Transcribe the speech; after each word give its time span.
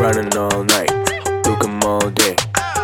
Running 0.00 0.34
all 0.34 0.64
night, 0.64 0.90
look 1.44 1.62
all 1.84 2.08
day. 2.08 2.34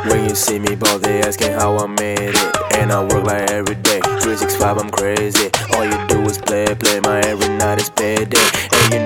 When 0.04 0.28
you 0.28 0.34
see 0.34 0.58
me, 0.58 0.76
both 0.76 1.00
they 1.00 1.20
asking 1.22 1.52
how 1.52 1.78
I 1.78 1.86
made 1.86 2.18
it. 2.20 2.56
And 2.76 2.92
I 2.92 3.00
work 3.00 3.24
like 3.24 3.50
every 3.50 3.76
day. 3.76 4.00
365, 4.20 4.76
I'm 4.76 4.90
crazy. 4.90 5.48
All 5.72 5.84
you 5.86 5.98
do 6.08 6.20
is 6.28 6.36
play, 6.36 6.66
play. 6.74 7.00
My 7.00 7.20
every 7.20 7.48
night 7.56 7.80
is 7.80 7.88
payday. 7.88 8.46
And 8.70 8.92
you 8.92 9.05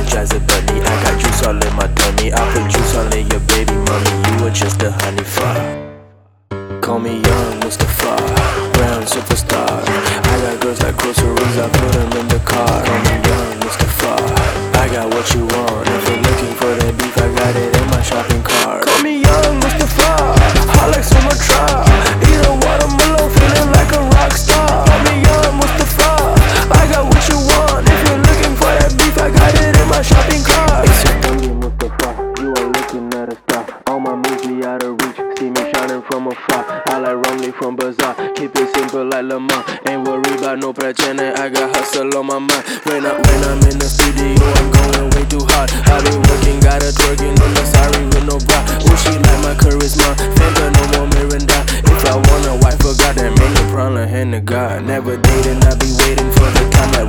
energizer 0.00 0.40
bunny. 0.46 0.80
I 0.80 1.02
got 1.02 1.20
juice 1.20 1.42
all 1.46 1.56
in 1.56 1.74
my 1.74 1.86
tummy. 1.94 2.32
I 2.32 2.40
put 2.52 2.70
juice 2.70 2.94
all 2.96 3.12
in 3.12 3.26
your 3.28 3.40
baby 3.40 3.74
mommy. 3.74 4.12
You 4.38 4.46
are 4.46 4.50
just 4.50 4.82
a 4.82 4.90
honey 4.90 5.24
fire. 5.24 5.86
Call 6.80 6.98
me 6.98 7.20
young 7.20 7.60
Mustafa, 7.60 8.16
brown 8.72 9.02
superstar. 9.04 9.84
I 9.84 10.40
got 10.42 10.60
girls 10.60 10.82
like 10.82 10.96
groceries, 10.96 11.58
I 11.58 11.68
put 11.68 11.92
them 11.92 12.12
in 12.18 12.28
the 12.28 12.40
car. 12.40 12.84
Call 12.84 12.98
me 12.98 13.16
young 13.28 13.60
Mustafa, 13.60 14.12
I 14.78 14.88
got 14.88 15.08
what 15.12 15.34
you 15.34 15.46
want. 15.46 15.99
From 36.20 36.32
afar. 36.32 36.82
I 36.84 36.98
like 36.98 37.16
Romney 37.16 37.50
from 37.50 37.76
Bazaar, 37.76 38.12
keep 38.36 38.52
it 38.52 38.68
simple 38.76 39.08
like 39.08 39.24
Lamar. 39.24 39.64
Ain't 39.88 40.06
worried 40.06 40.36
about 40.36 40.58
no 40.58 40.70
pretending, 40.70 41.32
I 41.32 41.48
got 41.48 41.74
hustle 41.74 42.12
on 42.14 42.26
my 42.26 42.38
mind. 42.38 42.60
When, 42.84 43.06
I, 43.08 43.16
when 43.16 43.40
I'm 43.48 43.64
in 43.64 43.80
the 43.80 43.88
studio, 43.88 44.36
oh, 44.36 44.52
I'm 44.60 44.68
going 44.68 45.08
way 45.16 45.24
too 45.32 45.40
hard. 45.48 45.72
I 45.72 45.96
be 46.04 46.12
working, 46.20 46.60
got 46.60 46.84
her 46.84 46.92
twerking 46.92 47.32
the 47.32 47.64
sorry 47.72 48.04
with 48.04 48.28
no 48.28 48.36
bra. 48.36 48.60
Oh, 48.84 48.96
she 49.00 49.16
like 49.16 49.40
my 49.40 49.56
charisma, 49.64 50.12
Fanta, 50.36 50.68
no 50.68 50.84
more 50.92 51.08
Mirinda. 51.08 51.56
If 51.88 52.04
I 52.04 52.20
want 52.20 52.52
a 52.52 52.54
wife, 52.60 52.76
forgot 52.84 53.16
that 53.16 53.32
ain't 53.32 53.54
no 53.56 53.72
problem, 53.72 54.06
hand 54.06 54.36
to 54.36 54.40
God. 54.40 54.84
Never 54.84 55.16
dating, 55.16 55.64
I 55.64 55.72
be 55.80 55.88
waiting 56.04 56.28
for 56.36 56.52
the 56.52 56.68
time 56.68 56.99